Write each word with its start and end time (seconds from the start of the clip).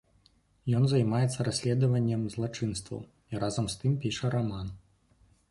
Ён 0.77 0.87
займаецца 0.93 1.45
расследаваннем 1.47 2.21
злачынстваў 2.37 2.99
і 3.31 3.43
разам 3.45 3.65
з 3.75 3.79
тым 3.83 3.93
піша 4.07 4.27
раман. 4.39 4.67